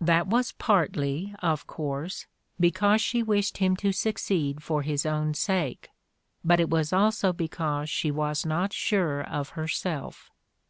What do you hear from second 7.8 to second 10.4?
she was not sure of herself.